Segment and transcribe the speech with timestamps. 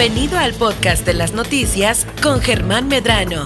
[0.00, 3.44] Bienvenido al podcast de las noticias con Germán Medrano.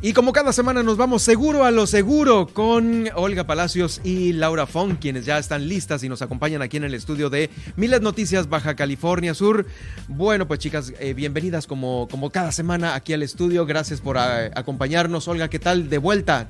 [0.00, 4.68] Y como cada semana nos vamos seguro a lo seguro con Olga Palacios y Laura
[4.68, 8.48] Fong, quienes ya están listas y nos acompañan aquí en el estudio de Miles Noticias
[8.48, 9.66] Baja California Sur.
[10.06, 13.66] Bueno, pues chicas, eh, bienvenidas como, como cada semana aquí al estudio.
[13.66, 15.26] Gracias por eh, acompañarnos.
[15.26, 15.90] Olga, ¿qué tal?
[15.90, 16.48] De vuelta.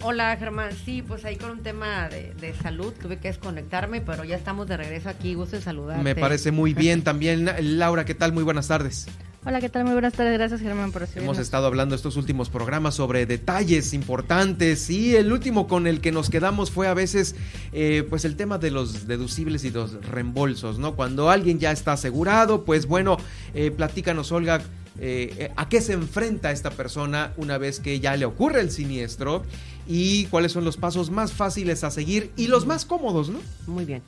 [0.00, 4.36] Hola Germán, sí, pues ahí con un tema de, salud tuve que desconectarme, pero ya
[4.36, 6.02] estamos de regreso aquí, gusto en saludarte.
[6.04, 7.50] Me parece muy bien también.
[7.78, 8.32] Laura, ¿qué tal?
[8.32, 9.08] Muy buenas tardes.
[9.44, 9.84] Hola, ¿qué tal?
[9.84, 10.34] Muy buenas tardes.
[10.34, 11.36] Gracias, Germán, por recibirnos.
[11.36, 16.12] Hemos estado hablando estos últimos programas sobre detalles importantes y el último con el que
[16.12, 17.34] nos quedamos fue a veces
[17.72, 20.96] eh, pues el tema de los deducibles y los reembolsos, ¿no?
[20.96, 23.16] Cuando alguien ya está asegurado, pues bueno,
[23.54, 24.60] eh, platícanos, Olga,
[25.00, 29.44] eh, a qué se enfrenta esta persona una vez que ya le ocurre el siniestro
[29.86, 33.38] y cuáles son los pasos más fáciles a seguir y los más cómodos, ¿no?
[33.66, 34.02] Muy bien.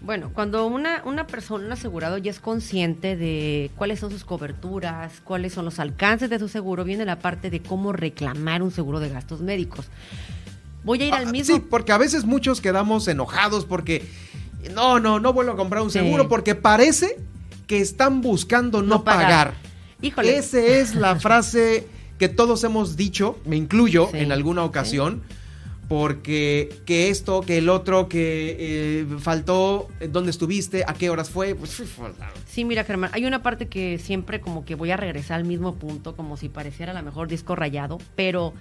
[0.00, 5.20] Bueno, cuando una, una persona, un asegurado ya es consciente de cuáles son sus coberturas,
[5.24, 9.00] cuáles son los alcances de su seguro, viene la parte de cómo reclamar un seguro
[9.00, 9.86] de gastos médicos.
[10.84, 11.56] Voy a ir al ah, mismo.
[11.56, 14.08] Sí, porque a veces muchos quedamos enojados porque
[14.72, 17.16] no, no, no vuelvo a comprar un seguro porque parece
[17.66, 19.54] que están buscando no, pagar.
[20.00, 20.36] Híjole.
[20.36, 21.86] Esa es la frase
[22.18, 25.22] que todos hemos dicho, me incluyo en alguna ocasión
[25.88, 31.54] porque que esto, que el otro, que eh, faltó, dónde estuviste, a qué horas fue.
[31.54, 31.82] Pues,
[32.46, 35.76] sí, mira, Germán, hay una parte que siempre como que voy a regresar al mismo
[35.76, 38.52] punto, como si pareciera a lo mejor disco rayado, pero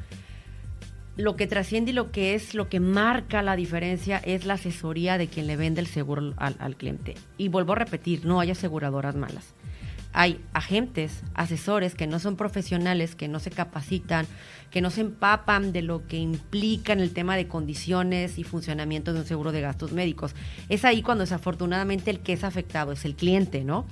[1.18, 5.18] lo que trasciende y lo que es, lo que marca la diferencia es la asesoría
[5.18, 7.16] de quien le vende el seguro al, al cliente.
[7.38, 9.54] Y vuelvo a repetir, no hay aseguradoras malas
[10.18, 14.26] hay agentes, asesores que no son profesionales, que no se capacitan,
[14.72, 19.14] que no se empapan de lo que implica en el tema de condiciones y funcionamiento
[19.14, 20.34] de un seguro de gastos médicos.
[20.70, 23.86] Es ahí cuando desafortunadamente el que es afectado es el cliente, ¿no?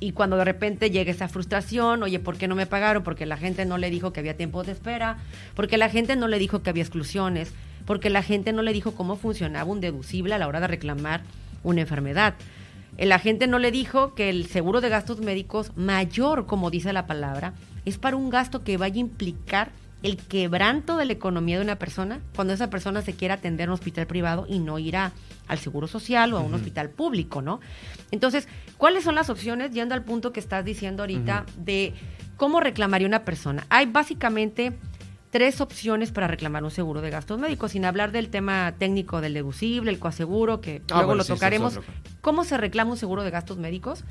[0.00, 3.02] Y cuando de repente llega esa frustración, oye, ¿por qué no me pagaron?
[3.02, 5.18] Porque la gente no le dijo que había tiempo de espera,
[5.54, 7.52] porque la gente no le dijo que había exclusiones,
[7.84, 11.20] porque la gente no le dijo cómo funcionaba un deducible a la hora de reclamar
[11.64, 12.32] una enfermedad.
[12.98, 17.06] El agente no le dijo que el seguro de gastos médicos mayor, como dice la
[17.06, 17.52] palabra,
[17.84, 19.70] es para un gasto que vaya a implicar
[20.02, 23.70] el quebranto de la economía de una persona cuando esa persona se quiera atender en
[23.70, 25.12] un hospital privado y no irá
[25.48, 27.60] al seguro social o a un hospital público, ¿no?
[28.10, 31.92] Entonces, ¿cuáles son las opciones, yendo al punto que estás diciendo ahorita, de
[32.36, 33.66] cómo reclamaría una persona?
[33.68, 34.78] Hay básicamente
[35.30, 39.34] tres opciones para reclamar un seguro de gastos médicos, sin hablar del tema técnico del
[39.34, 41.80] deducible, el coaseguro, que ah, luego lo tocaremos.
[42.20, 44.04] ¿Cómo se reclama un seguro de gastos médicos?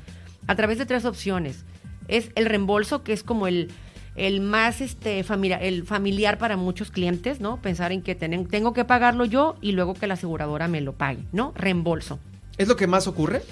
[0.46, 1.64] A través de tres opciones.
[2.08, 3.72] Es el reembolso, que es como el,
[4.14, 7.60] el más este familiar, el familiar para muchos clientes, ¿no?
[7.60, 11.24] Pensar en que tengo que pagarlo yo y luego que la aseguradora me lo pague,
[11.32, 11.52] ¿no?
[11.56, 12.18] Reembolso.
[12.56, 13.42] ¿Es lo que más ocurre?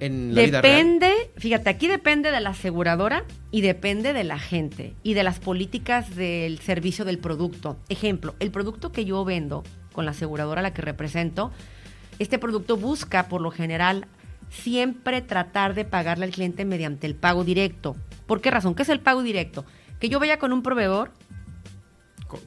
[0.00, 5.14] En la depende, fíjate, aquí depende de la aseguradora y depende de la gente y
[5.14, 7.76] de las políticas del servicio del producto.
[7.88, 9.62] Ejemplo, el producto que yo vendo
[9.92, 11.52] con la aseguradora a la que represento,
[12.18, 14.06] este producto busca por lo general
[14.50, 17.96] siempre tratar de pagarle al cliente mediante el pago directo.
[18.26, 18.74] ¿Por qué razón?
[18.74, 19.64] ¿Qué es el pago directo?
[20.00, 21.12] Que yo vaya con un proveedor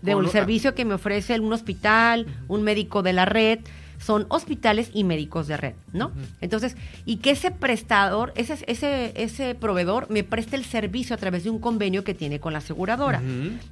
[0.01, 3.59] de un servicio que me ofrece un hospital, un médico de la red,
[3.97, 6.11] son hospitales y médicos de red, ¿no?
[6.41, 6.75] Entonces,
[7.05, 11.49] y que ese prestador, ese, ese, ese proveedor me preste el servicio a través de
[11.49, 13.21] un convenio que tiene con la aseguradora.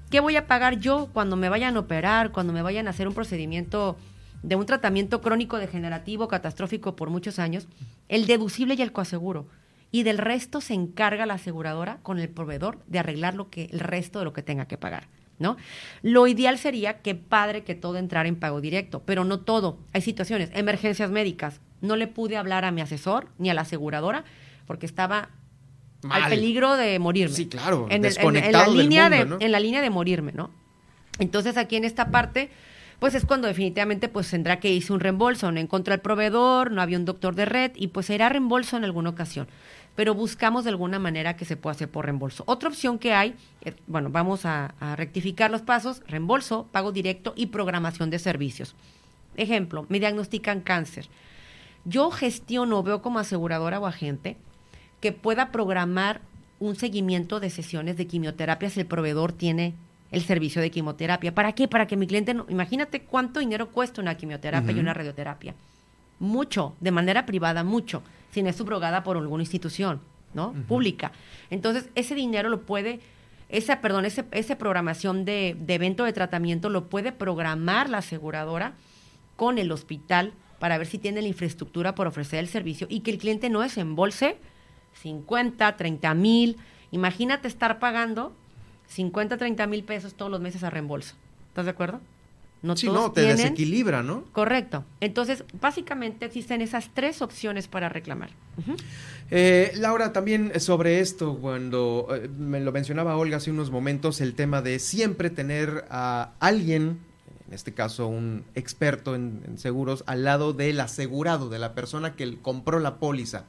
[0.09, 3.07] ¿Qué voy a pagar yo cuando me vayan a operar, cuando me vayan a hacer
[3.07, 3.97] un procedimiento
[4.43, 7.67] de un tratamiento crónico degenerativo catastrófico por muchos años?
[8.09, 9.47] El deducible y el coaseguro.
[9.91, 13.79] Y del resto se encarga la aseguradora con el proveedor de arreglar lo que, el
[13.79, 15.07] resto de lo que tenga que pagar.
[15.39, 15.57] ¿No?
[16.01, 19.77] Lo ideal sería que padre que todo entrara en pago directo, pero no todo.
[19.93, 21.61] Hay situaciones, emergencias médicas.
[21.81, 24.23] No le pude hablar a mi asesor ni a la aseguradora
[24.65, 25.29] porque estaba
[26.09, 27.35] al peligro de morirme.
[27.35, 27.87] Sí, claro.
[27.89, 30.51] En, la línea de, en la línea de morirme, ¿no?
[31.19, 32.49] Entonces aquí en esta parte
[32.99, 36.81] pues es cuando definitivamente pues tendrá que irse un reembolso, no encontró el proveedor, no
[36.81, 39.47] había un doctor de red y pues será reembolso en alguna ocasión
[39.95, 42.43] pero buscamos de alguna manera que se pueda hacer por reembolso.
[42.47, 47.47] Otra opción que hay, eh, bueno, vamos a, rectificar los pasos, reembolso, pago directo y
[47.47, 48.75] programación de servicios.
[49.37, 51.07] Ejemplo, me diagnostican cáncer.
[51.85, 54.37] Yo gestiono, veo como aseguradora o agente
[54.99, 56.21] que pueda programar
[56.59, 59.75] un seguimiento de sesiones de quimioterapia si el proveedor tiene
[60.11, 61.33] el servicio de quimioterapia.
[61.33, 61.67] ¿Para qué?
[61.67, 62.45] Para que mi cliente no...
[62.49, 65.53] Imagínate cuánto dinero cuesta una quimioterapia y una radioterapia.
[66.19, 70.01] Mucho, de manera privada, mucho si es subrogada por alguna institución,
[70.33, 70.53] ¿no?
[70.67, 71.13] Pública.
[71.49, 72.99] Entonces, ese dinero lo puede
[73.47, 78.73] esa, perdón, ese, esa programación de, de evento de tratamiento lo puede programar la aseguradora
[79.35, 83.11] con el hospital para ver si tiene la infraestructura por ofrecer el servicio y que
[83.11, 84.37] el cliente no desembolse
[85.01, 86.57] 50, 30 mil.
[86.91, 88.33] Imagínate estar pagando
[88.87, 91.15] 50, 30 mil pesos todos los meses a reembolso.
[91.49, 92.01] ¿Estás de acuerdo?
[92.65, 94.23] No sí, no, te desequilibra, ¿no?
[94.31, 94.83] Correcto.
[94.99, 98.31] Entonces, básicamente existen esas tres opciones para reclamar.
[99.29, 104.33] Eh, Laura, también sobre esto, cuando eh, me lo mencionaba Olga hace unos momentos, el
[104.33, 106.97] tema de siempre tener a alguien,
[107.47, 112.39] en este caso un experto en, seguros, al lado del asegurado, de la persona que
[112.39, 113.43] compró la póliza.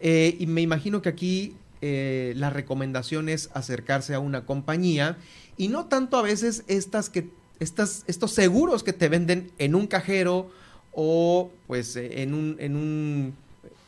[0.00, 5.16] Eh, y me imagino que aquí la recomendación es acercarse a una compañía
[5.56, 7.30] y no tanto a veces estas que
[7.60, 10.50] estos seguros que te venden en un cajero
[10.92, 13.34] o pues eh, en un, en un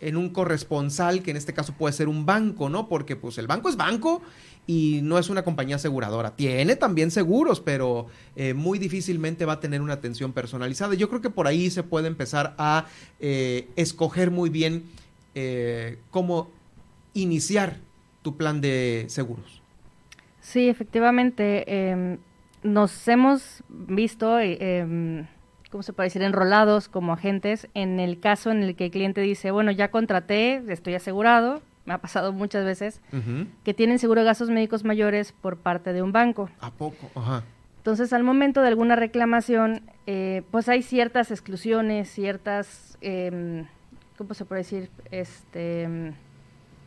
[0.00, 2.88] en un corresponsal, que en este caso puede ser un banco, ¿no?
[2.88, 4.20] Porque pues el banco es banco
[4.66, 6.34] y no es una compañía aseguradora.
[6.34, 10.94] Tiene también seguros, pero eh, muy difícilmente va a tener una atención personalizada.
[10.94, 12.86] Yo creo que por ahí se puede empezar a
[13.20, 14.84] eh, escoger muy bien
[16.10, 16.50] cómo
[17.14, 17.78] iniciar
[18.22, 19.62] tu plan de seguros.
[20.40, 22.18] Sí, efectivamente.
[22.62, 25.26] Nos hemos visto, eh, em,
[25.70, 29.20] ¿cómo se puede decir?, enrolados como agentes en el caso en el que el cliente
[29.20, 33.00] dice, bueno, ya contraté, estoy asegurado, me ha pasado muchas veces,
[33.64, 36.48] que tienen seguro de gastos médicos mayores por parte de un banco.
[36.60, 37.10] ¿A poco?
[37.16, 37.42] Ajá.
[37.78, 43.64] Entonces, al momento de alguna reclamación, eh, pues hay ciertas exclusiones, ciertas, eh,
[44.16, 46.12] ¿cómo se puede decir?, este em,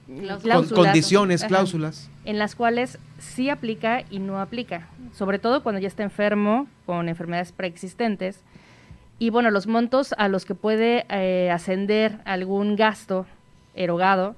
[0.07, 2.09] con condiciones, cláusulas.
[2.25, 7.09] En las cuales sí aplica y no aplica, sobre todo cuando ya está enfermo con
[7.09, 8.41] enfermedades preexistentes.
[9.17, 13.25] Y bueno, los montos a los que puede eh, ascender algún gasto
[13.73, 14.35] erogado,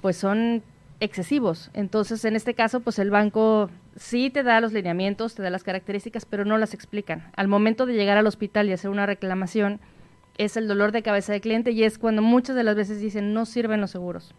[0.00, 0.62] pues son
[1.00, 1.70] excesivos.
[1.74, 5.64] Entonces, en este caso, pues el banco sí te da los lineamientos, te da las
[5.64, 7.30] características, pero no las explican.
[7.36, 9.80] Al momento de llegar al hospital y hacer una reclamación,
[10.38, 13.34] es el dolor de cabeza del cliente y es cuando muchas de las veces dicen
[13.34, 14.34] no sirven los seguros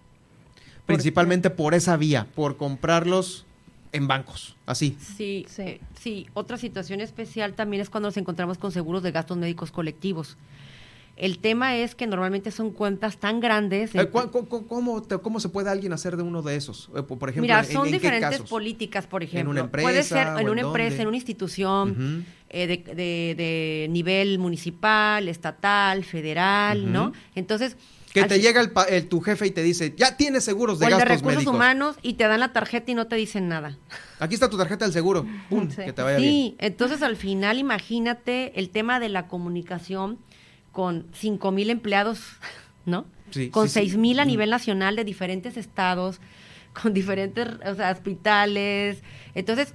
[0.88, 3.45] principalmente por esa vía, por comprarlos
[3.92, 4.98] en bancos, así.
[5.00, 5.45] Sí,
[5.94, 10.38] sí, Otra situación especial también es cuando nos encontramos con seguros de gastos médicos colectivos.
[11.16, 13.95] El tema es que normalmente son cuentas tan grandes.
[13.95, 16.92] Eh, ¿Cómo, se puede alguien hacer de uno de esos?
[16.95, 19.42] Eh, por ejemplo, Mira, son diferentes políticas, por ejemplo.
[19.42, 19.88] ¿En una empresa?
[19.88, 27.13] Puede ser en, una empresa, en una institución eh, de, nivel municipal, estatal, federal, ¿no?
[27.34, 27.78] Entonces,
[28.13, 31.07] que te llega el, tu jefe y te dice, ya tienes seguros de o gastos
[31.07, 33.77] de recursos humanos y te dan la tarjeta y no te dicen nada.
[34.19, 35.25] Aquí está tu tarjeta del seguro.
[35.50, 40.19] Pum, Que te vaya sí, entonces al final imagínate el tema de la comunicación
[40.71, 42.21] con cinco mil empleados,
[42.86, 43.06] ¿no?
[43.31, 46.21] Sí, con seis mil a nivel nacional de diferentes estados,
[46.81, 47.48] con diferentes
[47.92, 49.03] hospitales.
[49.36, 49.74] Entonces,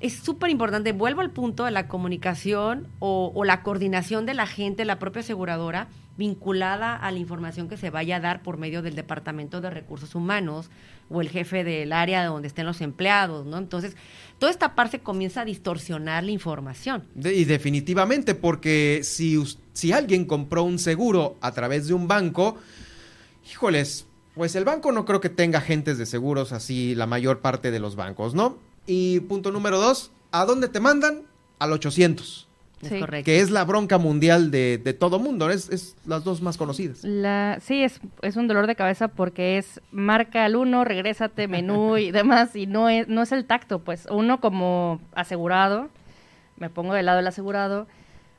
[0.00, 4.46] es súper importante, vuelvo al punto de la comunicación o, o, la coordinación de la
[4.46, 5.88] gente, la propia aseguradora,
[6.20, 10.14] vinculada a la información que se vaya a dar por medio del Departamento de Recursos
[10.14, 10.68] Humanos
[11.08, 13.56] o el jefe del área donde estén los empleados, ¿no?
[13.56, 13.96] Entonces,
[14.38, 17.04] toda esta parte comienza a distorsionar la información.
[17.16, 22.58] y definitivamente, porque si, si alguien compró un seguro a través de un banco,
[23.50, 27.70] híjoles, pues el banco no creo que tenga agentes de seguros así la mayor parte
[27.70, 28.58] de los bancos, ¿no?
[28.86, 31.22] Y punto número dos, ¿a dónde te mandan?
[31.58, 32.49] Al 800
[32.80, 37.04] que es la bronca mundial de, de todo mundo, es, es, las dos más conocidas.
[37.04, 41.98] La, sí, es, es un dolor de cabeza porque es marca al uno, regrésate, menú
[41.98, 45.88] y demás, y no es, no es el tacto, pues uno como asegurado,
[46.56, 47.86] me pongo del lado del asegurado,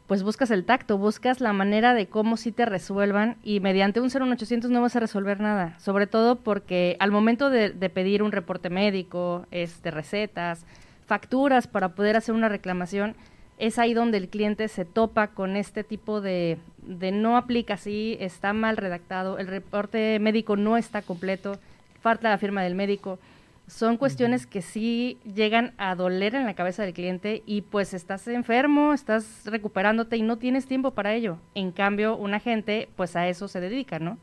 [0.08, 4.10] pues buscas el tacto, buscas la manera de cómo sí te resuelvan y mediante un
[4.10, 8.32] 01800 no vas a resolver nada, sobre todo porque al momento de, de pedir un
[8.32, 10.66] reporte médico, este, recetas,
[11.06, 13.16] facturas para poder hacer una reclamación,
[13.62, 18.18] es ahí donde el cliente se topa con este tipo de, de no aplica así,
[18.20, 21.60] está mal redactado, el reporte médico no está completo,
[22.02, 23.20] falta la firma del médico.
[23.68, 28.28] Son cuestiones que sí llegan a doler en la cabeza del cliente y pues estás
[28.28, 31.38] enfermo, estás recuperándote y no tienes tiempo para ello.
[31.54, 34.18] En cambio, un agente pues a eso se dedica, ¿no?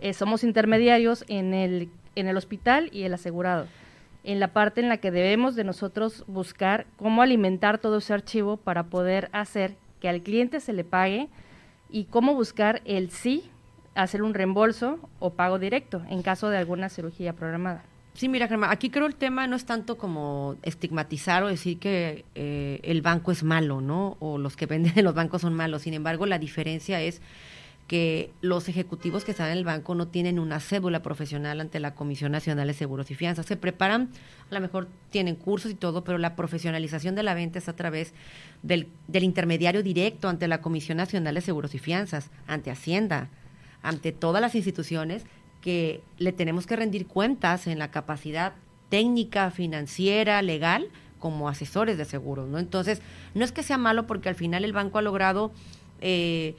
[0.00, 3.66] Eh, somos intermediarios en el, en el hospital y el asegurado
[4.24, 8.56] en la parte en la que debemos de nosotros buscar cómo alimentar todo ese archivo
[8.56, 11.28] para poder hacer que al cliente se le pague
[11.90, 13.50] y cómo buscar el sí,
[13.94, 17.84] hacer un reembolso o pago directo en caso de alguna cirugía programada.
[18.14, 22.24] Sí, mira, Germán, aquí creo el tema no es tanto como estigmatizar o decir que
[22.34, 24.16] eh, el banco es malo, ¿no?
[24.18, 25.82] O los que venden en los bancos son malos.
[25.82, 27.22] Sin embargo, la diferencia es
[27.88, 31.94] que los ejecutivos que están en el banco no tienen una cédula profesional ante la
[31.94, 33.46] Comisión Nacional de Seguros y Fianzas.
[33.46, 34.10] Se preparan,
[34.50, 37.74] a lo mejor tienen cursos y todo, pero la profesionalización de la venta es a
[37.74, 38.12] través
[38.62, 43.30] del, del intermediario directo ante la Comisión Nacional de Seguros y Fianzas, ante Hacienda,
[43.82, 45.24] ante todas las instituciones
[45.62, 48.52] que le tenemos que rendir cuentas en la capacidad
[48.90, 52.58] técnica, financiera, legal, como asesores de seguros, ¿no?
[52.58, 53.00] Entonces,
[53.34, 55.52] no es que sea malo porque al final el banco ha logrado
[56.00, 56.54] eh,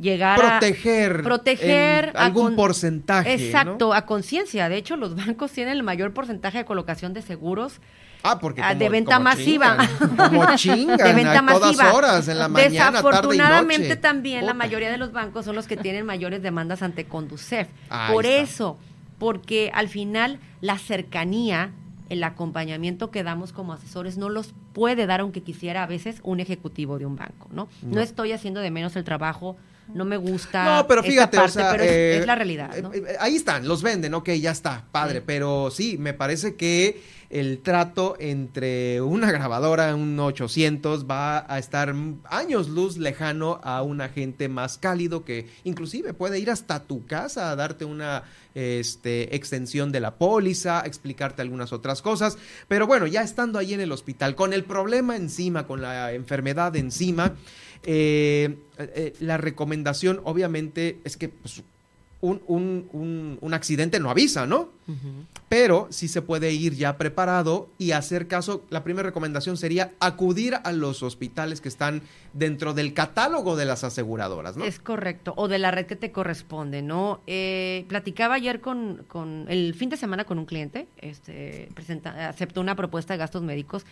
[0.00, 3.34] llegar proteger a proteger algún porcentaje.
[3.34, 4.68] Exacto, a conciencia.
[4.68, 7.80] De hecho, los bancos tienen el mayor porcentaje de colocación de seguros.
[8.26, 9.76] Ah, porque ah, de venta masiva.
[10.16, 13.96] como chingan de venta a todas horas, en la mañana, Desafortunadamente tarde y noche.
[14.00, 17.68] también la mayoría de los bancos son los que tienen mayores demandas ante Conducef.
[18.10, 18.78] Por eso,
[19.18, 21.72] porque al final la cercanía
[22.08, 26.40] el acompañamiento que damos como asesores no los puede dar aunque quisiera a veces un
[26.40, 27.68] ejecutivo de un banco, ¿no?
[27.82, 29.56] No, estoy haciendo de menos el trabajo,
[29.92, 30.64] no me gusta.
[30.64, 32.76] No, pero fíjate, parte, o sea, pero eh, es, la realidad.
[32.82, 32.92] ¿no?
[32.92, 35.24] Eh, eh, ahí están, los venden, ok, ya está, padre, sí.
[35.26, 41.94] pero sí, me parece que el trato entre una grabadora, un 800, va a estar
[42.30, 47.50] años luz lejano a un agente más cálido que inclusive puede ir hasta tu casa
[47.50, 48.22] a darte una
[48.54, 52.38] este, extensión de la póliza, explicarte algunas otras cosas.
[52.68, 56.76] Pero bueno, ya estando ahí en el hospital, con el problema encima, con la enfermedad
[56.76, 57.34] encima,
[57.84, 61.62] eh, eh, la recomendación obviamente es que pues,
[62.24, 64.70] un, un, un, un, accidente no avisa, ¿no?
[64.88, 65.26] Uh -huh.
[65.50, 68.64] Pero sí se puede ir ya preparado y hacer caso.
[68.70, 72.00] La primera recomendación sería acudir a los hospitales que están
[72.32, 74.64] dentro del catálogo de las aseguradoras, ¿no?
[74.64, 77.20] Es correcto, o de la red que te corresponde, ¿no?
[77.26, 82.62] Eh, platicaba ayer con, con, el fin de semana con un cliente, este, presenta, aceptó
[82.62, 83.84] una propuesta de gastos médicos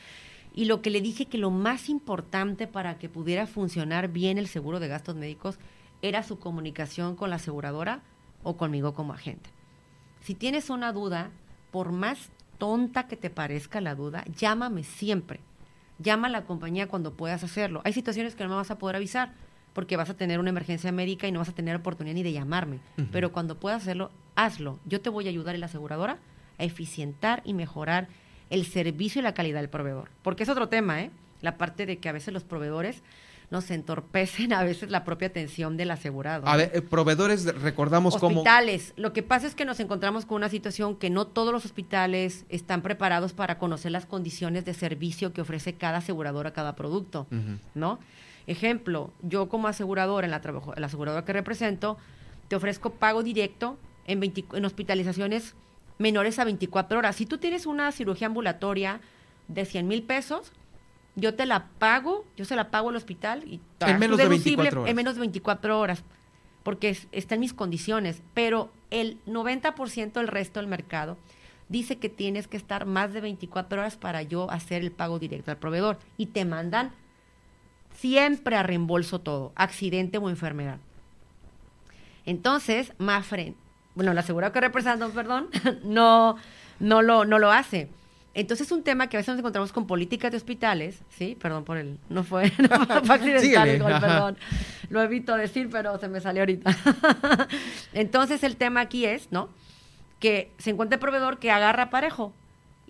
[0.54, 4.48] y lo que le dije que lo más importante para que pudiera funcionar bien el
[4.48, 5.58] seguro de gastos médicos
[6.02, 8.02] era su comunicación con la aseguradora
[8.42, 9.50] o conmigo como agente.
[10.20, 11.30] Si tienes una duda,
[11.70, 15.40] por más tonta que te parezca la duda, llámame siempre.
[15.98, 17.80] Llama a la compañía cuando puedas hacerlo.
[17.84, 19.32] Hay situaciones que no me vas a poder avisar
[19.72, 22.32] porque vas a tener una emergencia médica y no vas a tener oportunidad ni de
[22.32, 22.76] llamarme.
[22.98, 23.08] Uh -huh.
[23.10, 24.78] Pero cuando puedas hacerlo, hazlo.
[24.84, 26.18] Yo te voy a ayudar en la aseguradora
[26.58, 28.08] a eficientar y mejorar
[28.52, 30.10] el servicio y la calidad del proveedor.
[30.22, 31.10] Porque es otro tema, ¿eh?
[31.40, 33.02] La parte de que a veces los proveedores
[33.50, 36.46] nos entorpecen a veces la propia atención del asegurado.
[36.46, 38.34] A ver, eh, proveedores, recordamos hospitales.
[38.34, 38.40] cómo...
[38.40, 38.92] Hospitales.
[38.96, 42.44] Lo que pasa es que nos encontramos con una situación que no todos los hospitales
[42.50, 47.34] están preparados para conocer las condiciones de servicio que ofrece cada aseguradora, cada producto, uh
[47.34, 47.58] -huh.
[47.74, 47.98] ¿no?
[48.46, 51.96] Ejemplo, yo como aseguradora, en la, en la aseguradora que represento,
[52.48, 55.54] te ofrezco pago directo en, 20, en hospitalizaciones
[55.98, 57.16] menores a 24 horas.
[57.16, 59.00] Si tú tienes una cirugía ambulatoria
[59.48, 60.52] de 100 mil pesos,
[61.14, 64.80] yo te la pago, yo se la pago al hospital y en menos de 24
[64.80, 64.90] horas.
[64.90, 66.04] En menos de 24 horas,
[66.62, 71.18] porque es, está en mis condiciones, pero el 90% del resto del mercado
[71.68, 75.50] dice que tienes que estar más de 24 horas para yo hacer el pago directo
[75.50, 76.92] al proveedor y te mandan
[77.94, 80.78] siempre a reembolso todo, accidente o enfermedad.
[82.24, 83.54] Entonces, Mafre,
[83.94, 85.48] bueno, la aseguradora que represento, perdón,
[85.84, 86.36] no,
[86.80, 87.88] no, lo, no lo hace.
[88.34, 91.64] Entonces es un tema que a veces nos encontramos con políticas de hospitales, sí, perdón
[91.64, 94.38] por el, no fue, no fue accidental, el gol, perdón,
[94.88, 96.74] lo evito decir, pero se me salió ahorita.
[97.92, 99.50] Entonces el tema aquí es, ¿no?
[100.18, 102.32] Que se encuentra el proveedor que agarra parejo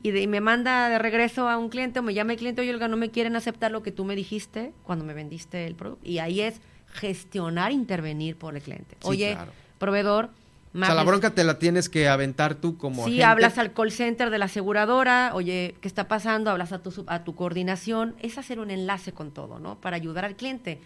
[0.00, 2.60] y, de, y, me manda de regreso a un cliente o me llama el cliente,
[2.60, 5.74] oye, Olga, no me quieren aceptar lo que tú me dijiste cuando me vendiste el
[5.74, 6.06] producto.
[6.06, 6.60] Y ahí es
[6.92, 8.96] gestionar, intervenir por el cliente.
[9.00, 9.52] Sí, oye, claro.
[9.78, 10.30] proveedor,
[10.74, 13.24] o sea, la bronca te la tienes que aventar tú como Sí, agente.
[13.24, 16.50] hablas al call center de la aseguradora, oye, ¿qué está pasando?
[16.50, 18.14] Hablas a tu, a tu coordinación.
[18.20, 19.76] Es hacer un enlace con todo, ¿no?
[19.76, 20.80] Para ayudar al cliente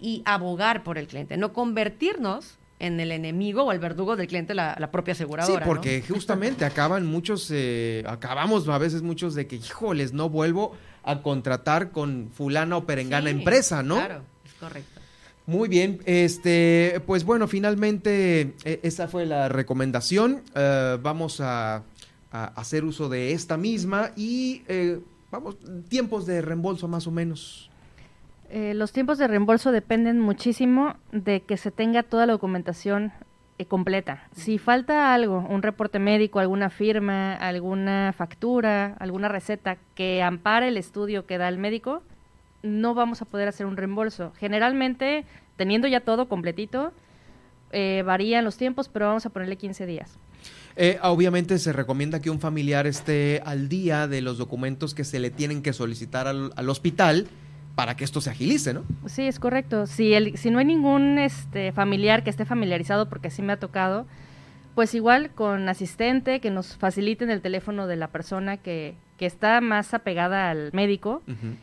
[0.00, 4.54] y abogar por el cliente, no convertirnos en el enemigo o el verdugo del cliente,
[4.54, 5.64] la, la propia aseguradora.
[5.64, 6.14] Sí, porque ¿no?
[6.14, 11.90] justamente acaban muchos, eh, acabamos a veces muchos de que, híjoles, no vuelvo a contratar
[11.90, 13.96] con fulana o perengana sí, empresa, ¿no?
[13.96, 14.97] Claro, es correcto.
[15.48, 20.42] Muy bien, este, pues bueno, finalmente eh, esa fue la recomendación.
[20.54, 21.84] Uh, vamos a,
[22.30, 25.00] a, hacer uso de esta misma y eh,
[25.30, 25.56] vamos,
[25.88, 27.70] tiempos de reembolso más o menos.
[28.50, 33.12] Eh, los tiempos de reembolso dependen muchísimo de que se tenga toda la documentación
[33.56, 34.28] eh, completa.
[34.34, 40.76] Si falta algo, un reporte médico, alguna firma, alguna factura, alguna receta que ampare el
[40.76, 42.02] estudio que da el médico,
[42.62, 44.32] no vamos a poder hacer un reembolso.
[44.38, 45.24] Generalmente,
[45.56, 46.92] teniendo ya todo completito,
[47.72, 50.18] eh, varían los tiempos, pero vamos a ponerle 15 días.
[50.76, 55.18] Eh, obviamente se recomienda que un familiar esté al día de los documentos que se
[55.18, 57.26] le tienen que solicitar al, al hospital
[57.74, 58.82] para que esto se agilice, ¿no?
[59.06, 59.86] Sí, es correcto.
[59.86, 63.58] Si, el, si no hay ningún este, familiar que esté familiarizado, porque así me ha
[63.58, 64.04] tocado,
[64.78, 69.60] pues igual con asistente que nos faciliten el teléfono de la persona que, que está
[69.60, 71.20] más apegada al médico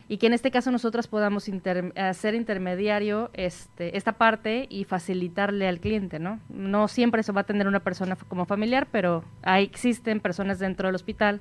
[0.09, 1.49] y que en este caso nosotros podamos
[1.95, 6.41] hacer intermediario este, esta parte y facilitarle al cliente, ¿no?
[6.49, 10.89] No siempre eso va a tener una persona como familiar, pero ahí existen personas dentro
[10.89, 11.39] del hospital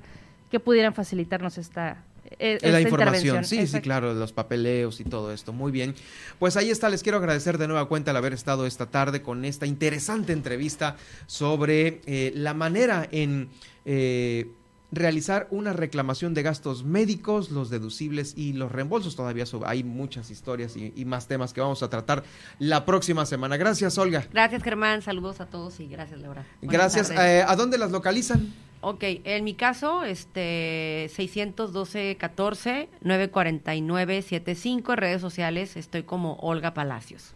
[0.49, 2.05] que pudieran facilitarnos esta,
[2.39, 3.45] e, la información.
[3.45, 5.53] Sí, sí, claro, los papeleos y todo esto.
[5.53, 5.95] Muy bien.
[6.39, 9.45] Pues ahí está, les quiero agradecer de nueva cuenta el haber estado esta tarde con
[9.45, 13.49] esta interesante entrevista sobre eh, la manera en...
[13.85, 14.47] Eh,
[14.91, 19.15] realizar una reclamación de gastos médicos, los deducibles y los reembolsos.
[19.15, 22.23] Todavía hay muchas historias y, más temas que vamos a tratar
[22.59, 23.57] la próxima semana.
[23.57, 24.25] Gracias, Olga.
[24.31, 25.01] Gracias, Germán.
[25.01, 26.45] Saludos a todos y gracias, Laura.
[26.61, 27.11] gracias.
[27.11, 28.53] Eh, ¿A dónde las localizan?
[28.87, 36.75] Ok, en mi caso, este 612 14 949 75 en redes sociales estoy como Olga
[36.75, 37.33] Palacios.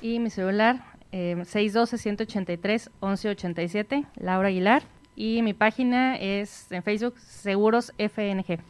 [0.00, 4.84] Y mi celular eh, 612 183 1187 Laura Aguilar
[5.16, 8.60] y mi página es en Facebook Seguros FNG.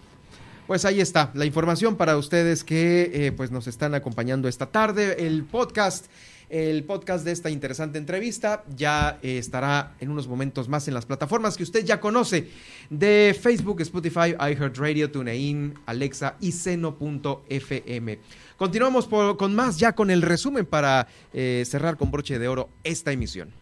[0.73, 5.27] Pues ahí está la información para ustedes que eh, pues nos están acompañando esta tarde.
[5.27, 6.07] El podcast
[6.49, 11.05] el podcast de esta interesante entrevista ya eh, estará en unos momentos más en las
[11.05, 12.49] plataformas que usted ya conoce
[12.89, 18.19] de Facebook, Spotify, iHeartRadio, TuneIn, Alexa y Seno.fm.
[18.57, 23.13] Continuamos con más ya con el resumen para eh, cerrar con broche de oro esta
[23.13, 23.53] emisión.